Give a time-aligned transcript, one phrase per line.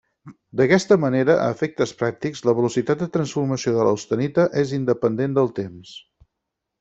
[0.59, 5.93] D'aquesta manera, a efectes pràctics, la velocitat de transformació de l'austenita és independent del temps.